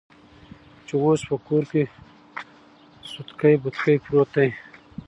چې 0.85 0.93
اوس 1.03 1.21
په 1.29 1.35
کور 1.47 1.63
کې 1.71 1.83
سوتکى 3.11 3.53
بوتکى 3.61 3.95
پروت 4.03 4.29
دى. 4.35 4.49